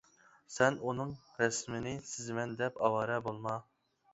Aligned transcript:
سەن 0.53 0.77
ئۇنىڭ 0.87 1.11
رەسىمىنى 1.41 1.93
سىزىمەن 2.13 2.57
دەپ 2.63 2.83
ئاۋارە 2.89 3.21
بولما! 3.29 3.59